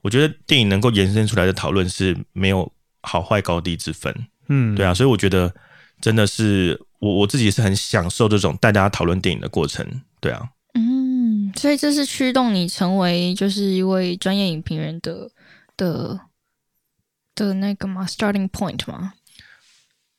[0.01, 4.15] 我觉得电影能够延伸出来的讨论是没有好坏高低之分。
[4.47, 5.53] 嗯，对啊，所以我觉得
[5.99, 9.85] 真的是我我自己是很享受这种带大家讨论电影的过程。
[10.21, 15.29] 对啊，嗯，所以这是驱动你成为就是一位专业影评人的
[15.75, 16.17] 的
[17.45, 19.13] 的那个吗？starting point 吗？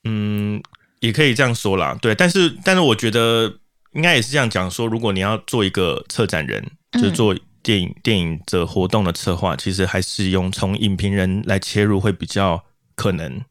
[0.05, 0.63] 嗯，
[1.01, 1.97] 也可以这样说啦。
[2.01, 3.53] 对，但是但是我觉得
[3.93, 13.43] 应该也是这样讲说，如果你要做一个策展人，就是嗯做电影、电影的活动的策划，其实还是用从影评人来切入会比较可能。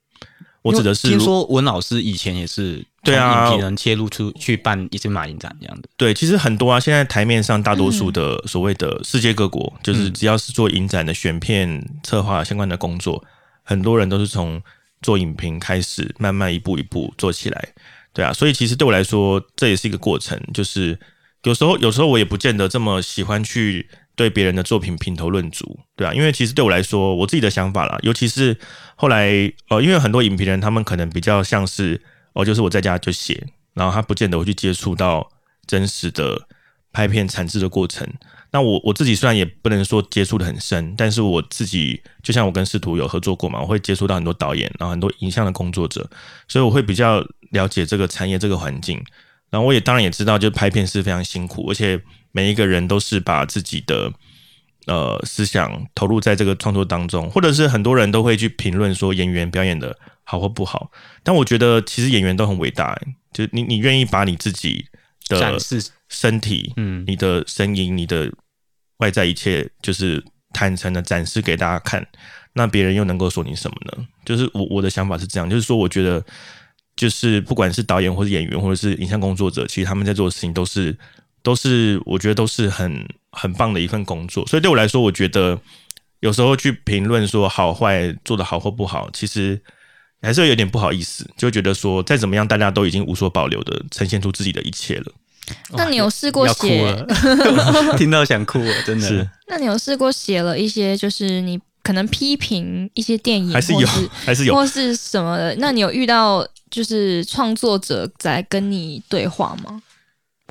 [0.64, 5.88] 我指的是如听说文老师以前也是对啊影评人切入出去办一些马影展这样的。
[5.96, 13.24] 对，其实很多啊，现在台面上大多嗯数的所谓的世界各国，就是只要是做影展的选片、策划相关的工作，
[13.68, 14.62] 很多人都是从
[15.02, 17.74] 做影评开始，慢慢一步一步做起来。
[18.14, 20.42] 对啊，所以其实对我来说，这也是一个过程。
[20.54, 20.98] 就是
[21.44, 28.58] 有时候，有时候我也不见得这么喜欢去对别人的作品评头论足，对啊，因为其实对我来说，我自己的想法啦，尤其是
[28.96, 32.02] 后来呃，因为很多影评人他们可能比较像是
[32.32, 35.30] 哦，就是我在家就写，然后他不见得会去接触到
[35.68, 36.48] 真实的
[36.94, 38.08] 拍片产制的过程。
[38.52, 46.10] 那我我自己虽然也不能说接触的很深，但是我自己就像我跟视图有合作过嘛，我会接触到很多导演，然后很多影像的工作者，
[46.48, 49.04] 所以我会比较了解这个产业这个环境。
[49.50, 54.12] 然后我也当然也知道，就拍片是非常辛苦，而且每一个人都是把自己的
[54.88, 60.92] 呃思想投入在这个创作当中，或者是很多人都会去评论说演员表演的好或不好。
[61.24, 63.00] 但我觉得其实演员都很伟大、
[63.32, 64.86] 就你你愿意把你自己
[65.28, 68.32] 的展示身体，嗯你的声音、你的
[68.98, 72.06] 外在一切，就是坦诚的展示给大家看，
[72.54, 74.08] 那别人又能够说你什么呢？
[74.26, 76.24] 就是我我的想法是这样，就是说，我觉得
[76.96, 80.98] 就是不管是导演或是演员或者是影像工作者，其实他们在做的事情都是
[81.44, 84.46] 都是我觉得都是很很棒的一份工作。
[84.48, 85.60] 所以对我来说，我觉得
[86.22, 89.62] 有时候去评论说好坏做的好或不好，其实
[90.22, 95.12] 还是会有点不好意思，就觉得说再怎么样，大家都已经无所保留的呈现出自己的一切了。
[95.72, 97.06] 那你有试过写？
[97.98, 103.88] 听到想哭了，真的是那你有试过写了一些，就是你可能批评一些电影，还是有
[104.26, 105.56] 还是有或是什么的？
[105.60, 109.82] 那你有遇到就是创作者在跟你对话吗？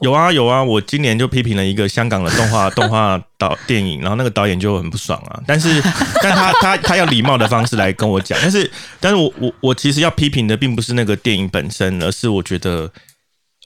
[0.02, 5.80] 有啊有啊，我今年就批评了一个香港的动画 动画导电影，然后那个导演就很不爽啊，但是
[6.22, 12.92] 但他他他要礼貌的方式来跟我讲，但是但是我我我其实要批评的并不是那个电影本身，而是我觉得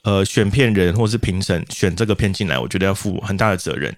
[0.03, 3.93] 呃选片人或是评审选这个片进来，我觉得要负很大的责任。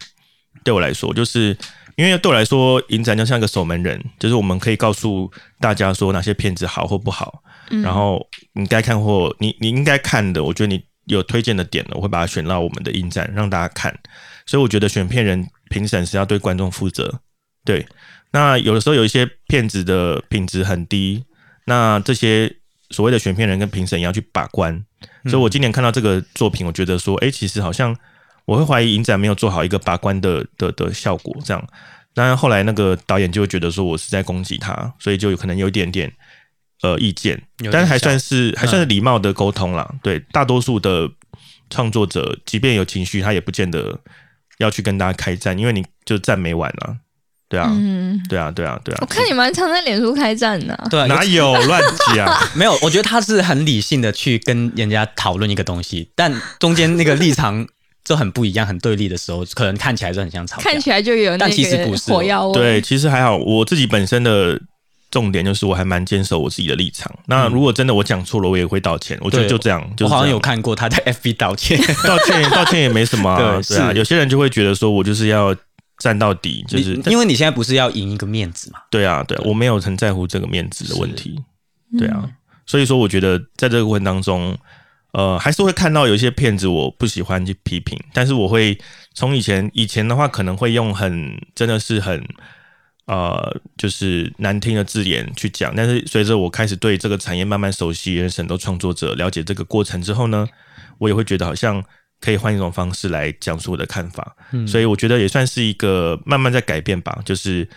[0.64, 1.56] 对我来说，就是
[1.98, 7.82] 因为对我来说，影展就像一个守门人，就是我们可以告诉大家说哪些片子好或不好，嗯。
[7.84, 13.94] 然后你该看或你你应该看的，我觉得你有推荐的点了，我会把它选到我们的影展让大家看。
[14.46, 17.22] 所以我觉得选片人评审是要对观众负责。
[17.66, 17.86] 对，
[18.32, 21.24] 那有的时候有一些片子的品质很低，
[21.66, 22.54] 那这些
[22.90, 24.84] 所谓的选片人跟评审也要去把关。
[25.26, 27.96] 所以我今年看到这个作品，我觉得说，哎、其实好像
[28.46, 31.68] 我会怀疑影展没有做好一个把关的的的效果，这样。
[32.16, 36.12] 那后来那个导演就会觉得说我是在攻击他，所以就有可能有一点点
[36.84, 37.42] 呃意见，
[37.72, 39.90] 但是还算是还算是礼貌的沟通啦。
[40.04, 41.10] 对，大多数的
[41.72, 44.00] 创作者，即便有情绪，他也不见得
[44.60, 46.98] 要去跟大家开战，因为你就战没完啊。
[47.50, 48.98] 对啊，嗯，对啊，对啊，对啊。
[49.02, 51.82] 我看你蛮常在脸书开战的啊、对啊，哪有 乱
[52.16, 52.28] 讲？
[52.56, 57.66] 没有，我觉得他是很理性的去跟人家讨论一个东西，但中间那个立场
[58.04, 60.64] 就很不一样、很对立的时候，可能看起来就很像吵架。
[60.64, 62.54] 看起来就有那但其实不个是火药味。
[62.54, 64.60] 对，，其实还好，我自己本身的
[65.14, 67.14] 重点就是我还蛮坚守我自己的立场。
[67.28, 69.16] 那如果真的我讲错了，我也会道歉。
[69.22, 73.38] 我觉得就这样，就我好像有看过他在 FB 道歉， 道歉，道歉也没什么、啊。
[73.62, 75.56] 对对啊，有些人就会觉得说我就是要
[76.00, 78.80] 站到底，就是因为你现在不是要赢一个面子嘛？
[78.90, 81.40] 对啊，对啊，我没有很在乎这个面子的问题。
[82.00, 82.32] 对啊，嗯
[82.66, 84.58] 所以说我觉得在这个过程当中，
[85.12, 88.76] 呃，还是会看到有一些骗子我不喜欢去批评，但是我会
[89.14, 92.26] 从以前以前的话，可能会用很真的是很
[93.06, 100.48] 呃，就是难听的字眼去讲，但是随着我开始对这个产业慢慢熟悉，认识很多创作者，了解这个过程之后呢，
[101.00, 101.84] 我也会觉得好像
[102.22, 104.36] 可以换一种方式来讲述我的看法。
[104.52, 107.20] 嗯所以我觉得也算是一个慢慢在改变吧。
[107.26, 107.68] 就是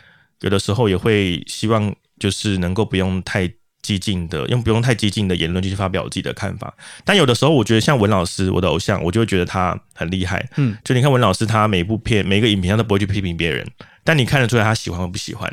[0.42, 3.50] 有的时候也会希望，就是能够不用太
[3.82, 6.72] 激进的，用不用太激进的言论去发表我自己的看法。
[7.04, 10.48] 但有的时候，我觉得像文老师，我的偶像，我就会觉得他很厉害。
[10.56, 13.66] 嗯，就你看文老师，他每一部片、每一个影片，他都不会去批评别人，
[14.06, 15.52] 但你看得出来他喜欢或不喜欢。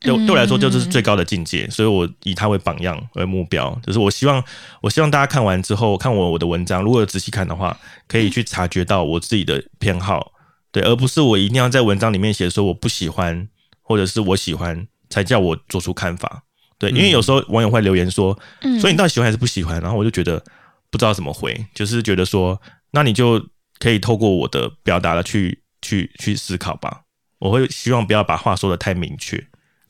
[0.00, 4.40] 对我对我来说，这就是最高的境界，所以我以他为榜样为目标，就是我希望，
[4.80, 10.30] 我希望大家看完之后，看我我的文章，如果有仔细看的话，可以去察觉到我自己的偏好，
[10.70, 13.48] 对，而不是我一定要在文章里面写说我不喜欢，
[13.82, 16.44] 或者是我喜欢，才叫我做出看法。
[16.78, 19.80] 对，因为有时候网友会留言说，嗯所以你到底喜欢还是不喜欢？
[19.80, 20.40] 然后我就觉得
[20.92, 23.44] 不知道怎么回，就是觉得说，那你就
[23.80, 27.00] 可以透过我的表达了去去去思考吧。
[27.38, 29.42] 我会希望不要把话说的太明确，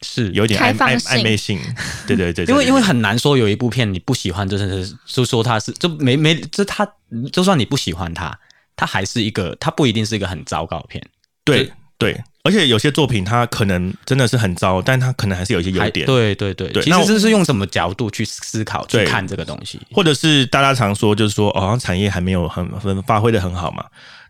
[0.03, 1.59] 是有一点暧暧开放性暧昧性。
[2.07, 6.87] 对对对对对因为因为很难说有一部片你不喜欢，真的是就说它是就没没就它
[7.33, 8.39] 就算你不喜欢它，
[8.77, 11.03] 它还是一个它不一定是一个很糟糕的片，
[11.45, 16.07] 对对，而且有些作品它可能真的是很糟，但它可能还是有一些优还点。
[16.07, 19.81] 对对对，其对那我实这是用什么角度去思考去看这个东西。
[19.91, 23.85] 或者是大家常说，就是说，哦，好像产业还没有很很发挥的很好嘛。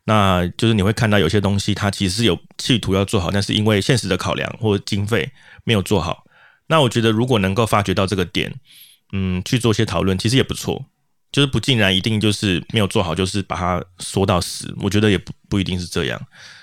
[0.08, 5.30] 那就是你会看到有些东西，它其实有企图要做好，但是因为现实的考量或者经费
[5.64, 6.24] 没有做好。
[6.68, 8.50] 那我觉得如果能够发掘到这个点，
[9.12, 10.86] 嗯，去做些讨论，其实也不错。
[11.30, 14.74] 就是不尽然一定就是没有做好，就是把它说到死。
[14.80, 16.18] 我觉得也不不一定是这样。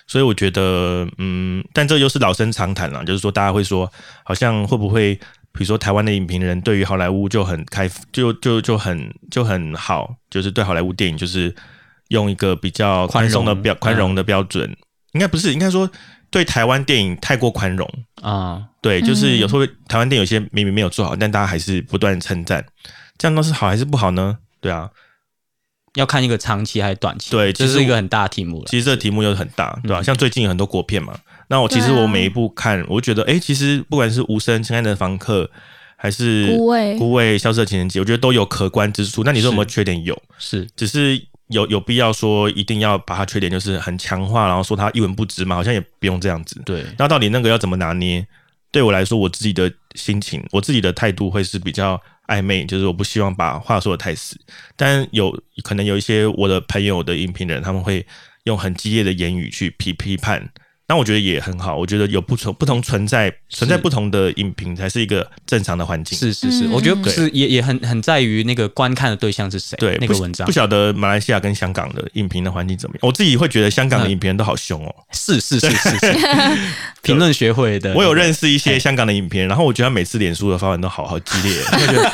[0.07, 3.91] 所以我觉得，嗯，但这又是老生常谈了，就是说大家会说，
[4.23, 5.13] 好像会不会，
[5.53, 11.53] 比如说台湾的影评人对于好莱坞就很开，就就就很就很好，就是对好莱坞电影就是
[12.09, 14.75] 用一个比较宽松的标宽容的标准，
[15.13, 15.89] 应该不是，应该说
[16.29, 17.89] 对台湾电影太过宽容。
[18.21, 22.65] 啊、对，就是有时候台湾电影有些明明没有做好，但大家还是不断称赞，
[23.17, 24.37] 这样都是好还是不好呢？
[24.59, 24.89] 对啊，
[25.95, 28.65] 要看一个长期还是短期，对这是一个很大的题目了。
[28.67, 35.49] 其实这个题目又很大，对吧、像最近有很多国片嘛，那我其实我每一部看，我就觉得，哎、其实不管是无声、亲爱的房客，
[35.95, 39.23] 还是孤味孤味、消失的情人节，我觉得都有可观之处。
[39.23, 40.03] 那你说有没有缺点？
[40.03, 40.67] 有，是。
[40.75, 45.55] 只是有有必要说一定要把他缺点就是很强化，然后说他一文不值嘛？
[45.55, 46.61] 好像也不用这样子。
[46.65, 48.25] 对，那到底那个要怎么拿捏？
[48.71, 54.37] 对我来说，我自己的心情，我自己的态度会是比较暧昧，就是我不希望把话说的太死。
[54.75, 55.31] 但有
[55.63, 58.05] 可能有一些我的朋友的影评人，他们会
[58.43, 60.49] 用很激烈的言语去批批判。
[60.87, 66.17] 那我觉得也很好，我觉得有不同不同存在存在不同的影评才是一个正常的环境。
[66.17, 66.71] 是是是，嗯。
[66.71, 70.45] 我觉得不是也也很很在于那个观看的对象是谁，对，那个文章。
[70.45, 72.99] 不晓得马来西亚跟香港的影评的环境怎么样？
[73.01, 74.93] 我自己会觉得香港的嗯影评人都好凶哦。
[75.11, 76.17] 是是是是是，
[77.01, 82.11] 评论学会的，我有认识一些香港的影评人，然后我觉得他每次脸书的发文都好好激烈，就觉得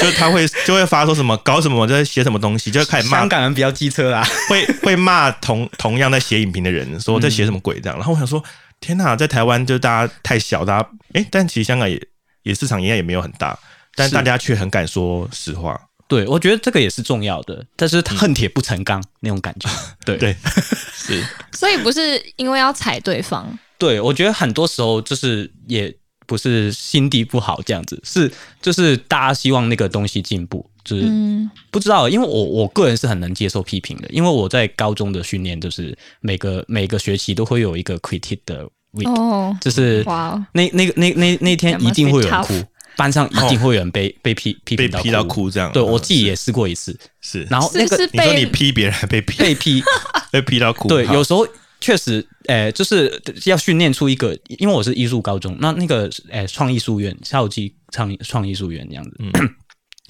[0.00, 3.18] 就他会就会发说什么搞什么在写什么东西，就会开始骂。
[3.18, 7.98] 香，港人比较机车啊，会会骂同同样在写影评的人，说在写什么鬼这样。
[7.98, 8.42] 然后我想说，
[8.80, 12.00] 天哪，在台湾就大家太小，大家诶，但其实香港也
[12.44, 13.58] 也市场应该也没有很大，
[13.94, 14.14] 但是。
[14.14, 15.78] 大家却很敢说实话。
[16.08, 19.68] 对我觉得这个也是重要的，但是恨铁不成钢那种感觉，
[20.04, 20.18] 对。
[20.18, 20.36] 对，
[20.94, 21.24] 是。
[21.52, 25.94] 所以不是因为要踩对方，对，我觉得很多时候就是也
[26.26, 31.50] 不是心地不好这样子，是就是大家希望那个东西进步，就是嗯。
[31.70, 40.04] 不知道，因为我我个人是很能接受批评的，因为我在高中的训练就是每个每个学期都会有一个 critic 的 week，、哦，就是
[40.52, 42.62] 那那个那那那天一定会有人哭，
[42.96, 45.72] 班上一定会有人被被批批被评到批到哭这样。
[45.72, 47.42] 对嗯我自己也试过一次，是。
[47.44, 49.82] 然后那个是是你说你批别人还被批，被批，
[50.30, 50.88] 被批到哭。
[50.88, 51.46] 对，有时候
[51.80, 59.32] 确实，诶、就是要训练出一个，因为我是艺术高中，那那个诶创意术院，校际创意创意术院这样子，嗯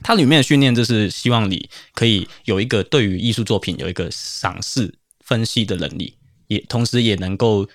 [0.02, 4.92] 它里面的训练就是希望你可以有一个对于艺术作品有一个赏识
[5.24, 6.16] 分析的能力，
[6.48, 7.66] 也同时也能够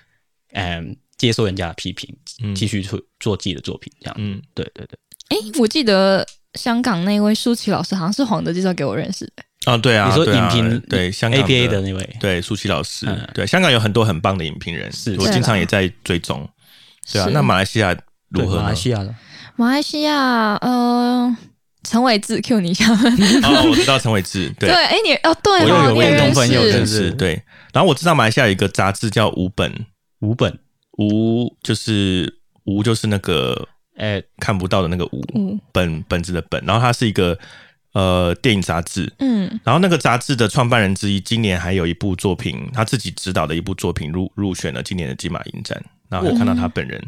[0.52, 2.08] 嗯、接受人家的批评，
[2.54, 16.48] 继续去做自己的作品，这样，嗯，对对对，哎，我记得香港那位舒淇老师好像是黄德介绍给我认识的，啊，对啊，你说影评对香港 APA 的那位，对舒淇老师嗯，对香港有很多很棒的影评人，是我经常也在追踪。
[17.12, 17.94] 对啊，那马来西亚
[18.30, 18.62] 如何呢？
[18.62, 19.14] 马来西亚的，
[19.56, 21.36] 马来西亚，呃，
[21.88, 22.84] 陈伟志 Q 你一下。
[22.92, 27.42] 哦，我知道陈伟志，对，哎，你哦，对，我有有共同朋友，认识，对。
[27.72, 29.86] 然后我知道马来西亚有一个杂志叫五本，
[30.20, 30.58] 五本，
[30.98, 36.62] 五就是五就是那个，哎，看不到的那个五，本本子的本。
[36.66, 37.38] 然后它是一个
[37.94, 39.58] 呃电影杂志，嗯。
[39.64, 45.82] 然后那个杂志的创办人之一，今年还有一部作品，他自己指导的一部作品入入选了今年的金马影展。
[46.10, 47.02] 然后看到他本人。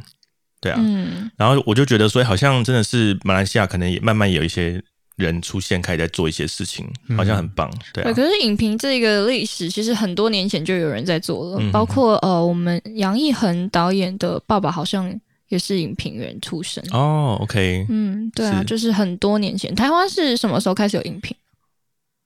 [0.61, 4.83] 对啊，嗯，然后我就觉得，所以好像真的是马来西亚可能也慢慢有一些
[5.17, 7.71] 人出现，开始在做一些事情，好像很棒。
[7.95, 15.19] 对，可是影评这个历史其实很多年前就有人在做了，包括呃，我们杨毅恒导演的爸爸好像
[15.49, 16.85] 也是影评人出身。
[16.91, 21.35] 哦，OK，嗯，对啊，就是很多年前，台湾是什么时候开始有影评？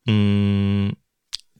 [0.07, 0.93] 嗯，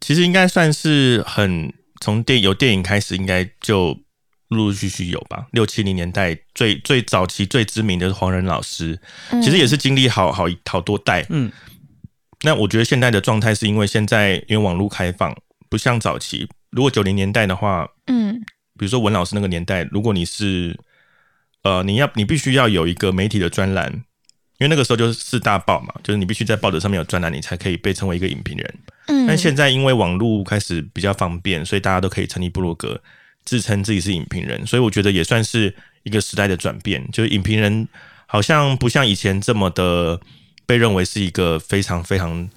[0.01, 3.97] 其实应该算是很从电有电影开始，应该就。
[4.55, 8.99] 陆陆续续有吧，六七零年代最最早期最知名的是黄仁老师，
[9.43, 11.27] 其实也是经历好好好多代。
[11.29, 11.51] 嗯，
[12.43, 15.37] 那我觉得现在的状态是因为现在因为网络开放，
[15.69, 16.49] 不像早期。
[16.71, 18.41] 如果九零年代的话，嗯，
[18.79, 20.79] 比如说文老师那个年代，如果你是
[21.63, 23.93] 呃，你要你必须要有一个媒体的专栏，
[24.59, 28.75] 因为那个时候就是四大报嘛，就是你必须在报纸上面有专栏，你才可以被称为一个影评人。
[29.07, 33.01] 嗯，但现在因为网络开始比较方便，所以大家都可以成立部落格。
[33.45, 37.07] 自称自己是影评人，所以我觉得也算是一个时代的转变。
[37.13, 37.87] 就是影评人
[38.27, 40.21] 好像不像以前这么的
[40.67, 42.49] 被认为是一个非常非常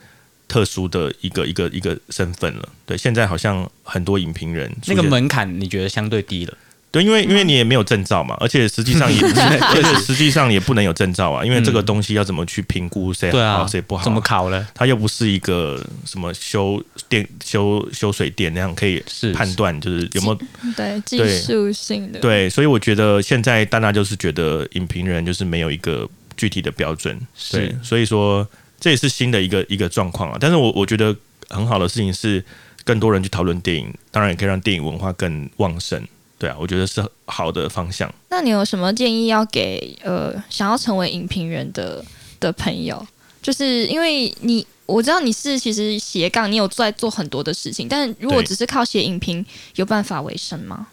[0.48, 2.70] 特殊的一个一个一个身份了。
[2.86, 6.58] 对，现在好像很多影评人那个门槛你觉得相对低了。
[6.98, 14.04] 对，因为因为你也没有证照嘛，而且实际上也， 而且实际上也不能有证照啊，因为这个东西要怎么去评估谁好谁不好？
[14.04, 14.68] 怎么考呢？
[14.74, 20.40] 它又不是一个什么修电修修水电那样可以判断，就是有没有
[20.76, 27.20] 对技术性的对，所以我觉得现在大家就是觉得影评人就是没有一个具体的标准，
[27.52, 28.48] 对，所以说
[28.80, 30.38] 这也是新的一个一个状况啊。
[30.40, 31.16] 但是我我觉得
[31.50, 32.44] 很好的事情是，
[32.84, 36.02] 更多人去讨论电影，当然也可以让电影文化更旺盛。
[36.40, 38.14] 对啊，我觉得是好的方向。
[38.30, 42.04] 那你有什么建议要给呃想要成为影评人的
[42.40, 43.06] 的朋友？
[43.42, 49.44] 就是因为你我知道你是其实斜杠，你有在做很多的事情，但如果只是靠写影评，
[49.76, 50.88] 有办法为生吗？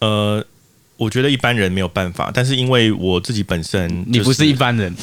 [0.00, 0.44] 呃，
[0.96, 4.94] 我觉得一般人没有办法，但是因为我自己本身，你不是一般人，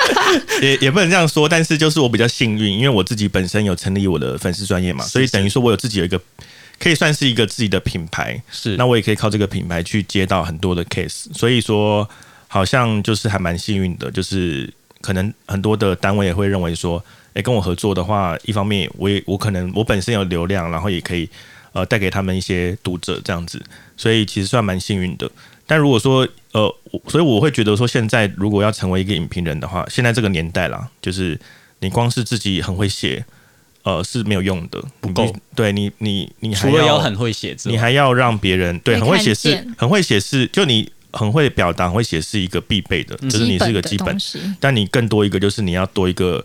[0.62, 1.46] 也也不能这样说。
[1.46, 6.18] 但是就是我比较幸运，因为我自己本身有成立我的粉丝专业嘛，所以等于说我有自己有一个。
[6.78, 12.08] 可以算是一个自己的品牌，是那我也可以靠这个品牌去接到很多的 case，所以说
[12.48, 21.28] 好像就是还蛮幸运的，就是可能很多的单位也会认为说，哎，跟我合作的话，一方面我也我可能我本身有流量，然后也可以
[21.72, 23.62] 呃带给他们一些读者这样子，
[23.96, 25.30] 所以其实算蛮幸运的。
[25.66, 26.74] 但如果说呃，
[27.08, 31.40] 所以我会觉得说，现在如果要成为一个影评人的话，现在这个年代啦，就是
[31.80, 33.24] 你光是自己很会写。
[33.84, 35.30] 呃，是没有用的，不够。
[35.54, 44.16] 对你，你，你除了要很会写字，你还要让别人对很会写是，很会写是，就你很会表达，会写是一个必备的，就是你是一个基本。
[44.58, 46.42] 但你更多一个就是你要多一个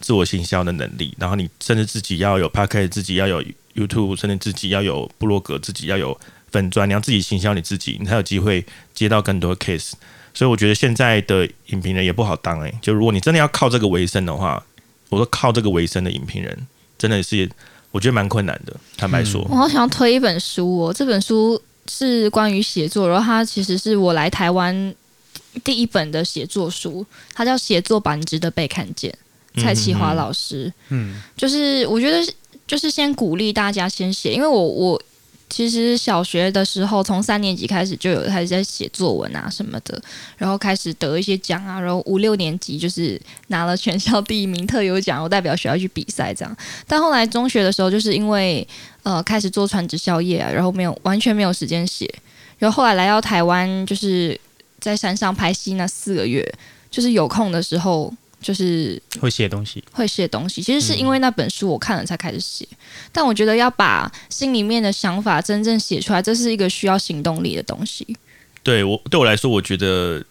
[0.00, 3.42] 自我行销的能力，然后你甚至自己要有 p a c k e 自己要有
[3.74, 6.16] YouTube，甚至自己要有部落格，自己要有
[6.52, 9.94] 粉砖，你要自己行销你自己，你才有机会接到更多 case。
[10.32, 14.62] 所以我觉得现在的影评人也不好当哎，就如果你真的要靠这个为生的话，
[15.08, 16.66] 我说靠这个为生的影评人。
[16.98, 17.48] 真的是，
[17.90, 18.74] 我觉得蛮困难的。
[18.96, 20.92] 坦白说，我好想要推一本书哦。
[20.92, 24.94] 这本书是关于写作，然后它其实是我来台湾
[25.64, 27.04] 第一本的写作书。
[27.34, 29.10] 它叫《写作版，值得被看见》。
[29.62, 32.20] 蔡启华老师，嗯，就是我觉得
[32.66, 35.02] 就是先鼓励大家先写，因为我我。
[35.48, 40.00] 其实小学的时候，从三年级开始就有开始在写作文啊什么的，
[40.36, 46.56] 然后开始得一些奖啊，然后五六年级就是拿了全校第一名特有奖，我代表学校去比赛这样。
[46.86, 48.66] 但后来中学的时候，就是因为
[49.04, 52.12] 呃开始做传直销业啊，然后没有完全没有时间写，
[52.58, 54.38] 然后后来来到台湾，就是
[54.80, 56.44] 在山上拍戏那四个月，
[56.90, 58.12] 就是有空的时候。
[58.46, 60.62] 就是会写东西，会写东西。
[60.62, 62.64] 其实是因为那本书我看了才开始写，
[63.10, 68.06] 但我觉得要把心里面的想法真正写出来，这是一个需要行动力的东西。
[68.62, 70.24] 对我对我来说，我觉得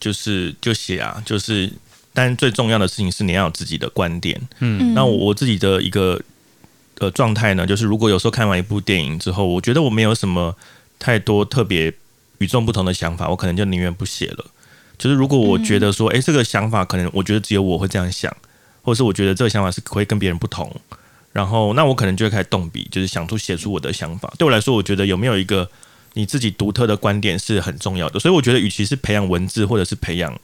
[0.00, 1.70] 就是就写啊，就是，
[2.14, 4.40] 但最重要的事情是你要有自己的观点。
[4.60, 6.18] 嗯，那我自己的一个
[6.96, 10.56] 呃状态呢，就是如果有时候看完一部电影之后，我觉得我没有什么
[10.98, 11.92] 太多特别
[12.38, 14.46] 与众不同的想法，我可能就宁愿不写了。
[15.00, 18.30] 就是如果我觉得说，哎，这个想法可能我觉得只有我会这样想，
[18.82, 20.70] 或者是我觉得这个想法是会跟别人不同，
[21.32, 24.30] 然后那我可能就会开始动笔，就是想出写出我的想法。
[24.36, 25.66] 对我来说，我觉得有没有一个
[26.12, 28.20] 你自己独特的观点是很重要的。
[28.20, 30.38] 所以我觉得，与其是培养文字，或者是培养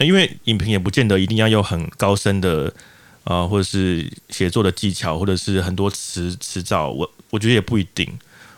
[0.00, 2.74] 因为影评也不见得一定要有很高深的
[3.22, 8.06] 呃，或者是写作的技巧，或者是很多词词藻，我我觉得也不一定。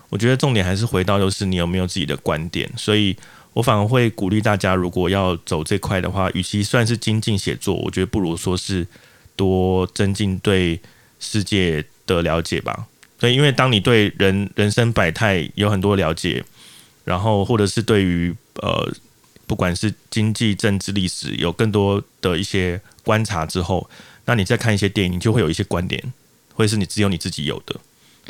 [0.09, 3.15] 我觉得重点还是回到就是你有没有自己的观点，所以
[3.57, 8.87] 我反而会鼓励大家，如果要走这块的话，与其算是精进写作，我觉得不如说是
[9.35, 10.79] 多增进对
[11.19, 12.87] 世界的了解吧。
[13.19, 16.45] 所以，因为当你对人人生百态有很多了解，
[17.03, 18.93] 然后或者是对于呃
[19.47, 23.89] 不管是经济、政治、历史有更多的一些观察之后，
[24.27, 26.13] 那你再看一些电影，就会有一些观点，
[26.53, 27.75] 会是你只有你自己有的。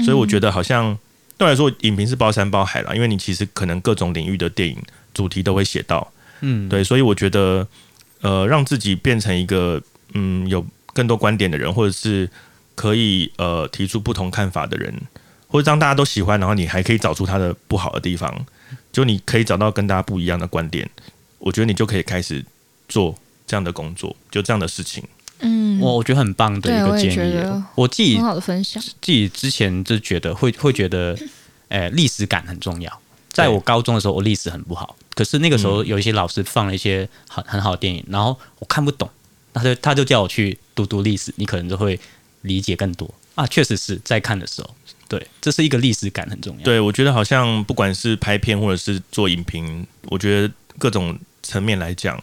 [0.04, 0.96] 所以，我觉得好像。
[1.38, 4.74] 对我来说，影评是包山包海了，因为你其实可能各种领域的电影
[5.16, 6.12] 主题都会写到，
[6.42, 7.66] 嗯，对，所以我觉得，
[8.20, 12.28] 呃，让自己变成一个嗯有更多观点的人，或者是
[12.74, 14.92] 可以呃提出不同看法的人，
[15.48, 18.44] 或者让大家都喜欢，然后你还可以找出他的不好的地方，
[18.92, 20.86] 就你可以找到跟大家不一样的观点，
[21.38, 22.44] 我觉得你就可以开始
[22.86, 23.14] 做
[23.46, 25.02] 这样的工作，就这样的事情。
[25.40, 27.36] 嗯，我我觉得很棒的一个建议。
[27.74, 31.16] 我自己很好的分享，自己之前就觉得会会觉得，
[31.68, 33.00] 诶，历史感很重要。
[33.36, 39.08] 在我高中的时候，我历史很不好，可是那个时候有一些老师放了一些很很好的电影，然后我看不懂，
[39.52, 41.98] 他就他就叫我去读读历史，你可能就会
[42.42, 43.46] 理解更多啊。
[43.46, 44.74] 确实是在看的时候，
[45.08, 46.64] 对，这是一个历史感很重要。
[46.64, 52.22] 对，我觉得好像不管是拍片或者是做影评，我觉得各种层面来讲，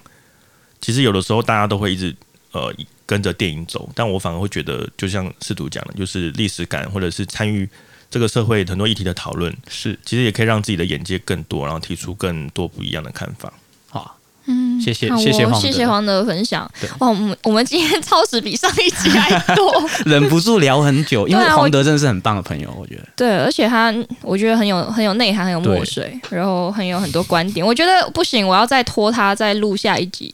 [0.82, 2.16] 其实有的时候大家都会一直
[2.52, 2.74] 呃。
[3.06, 7.70] 跟着电影走，但我反而会觉得，就像试图讲的，就是历史感，或者是参与
[8.14, 13.52] 这个社会很多议题的讨论，是其实也可以让自己的眼界更多，然后提出更多不一样的看法。
[13.90, 16.70] 好，嗯，谢谢谢谢黄谢谢黄的分享。
[17.00, 23.08] 哇，我们我们今天超时比上一集还多， 忍不住聊很久， 因为黄德真的是很棒的朋友，我觉得。
[23.16, 23.92] 对，而且他
[24.22, 27.66] 我觉得很有很有内涵，很有墨水，然后很有很多观点。
[27.66, 30.32] 我觉得不行，我要再拖他再录下一集。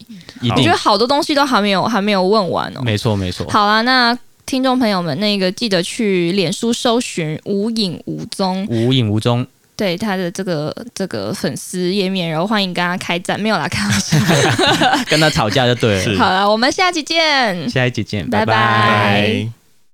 [0.54, 2.82] 我觉得好多东西都还没有还没有问完哦。
[2.84, 3.50] 没错没错。
[3.50, 4.18] 好啦，那
[4.50, 9.46] 听众朋友们，那个记得去脸书搜寻“无影无踪”，无影无踪。
[9.78, 14.18] 对他的这个这个粉丝页面，然后欢迎跟他开战，没有啦，开玩笑，
[15.08, 16.18] 跟他吵架就对了。
[16.18, 19.48] 好了，我们下期见，下一期见，拜拜。